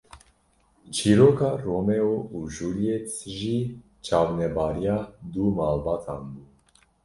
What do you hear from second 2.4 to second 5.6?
Juliet jî çavnebariya du